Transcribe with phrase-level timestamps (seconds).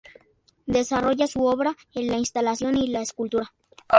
[0.65, 3.53] Desarrolla su obra en la instalación y la escultura.